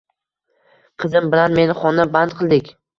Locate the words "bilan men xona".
1.37-2.11